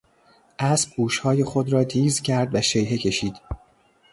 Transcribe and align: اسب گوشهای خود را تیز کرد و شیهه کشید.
اسب 0.59 0.89
گوشهای 0.95 1.43
خود 1.43 1.71
را 1.71 1.83
تیز 1.83 2.21
کرد 2.21 2.55
و 2.55 2.61
شیهه 2.61 2.97
کشید. 2.97 3.37